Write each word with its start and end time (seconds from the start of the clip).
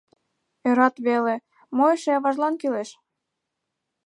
Ӧрат 0.69 0.95
веле, 1.07 1.35
мо 1.75 1.85
эше 1.95 2.11
аважлан 2.17 2.53
кӱлеш? 2.61 2.89